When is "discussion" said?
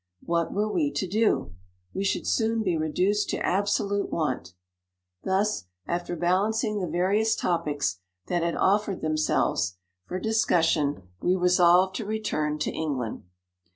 10.21-11.03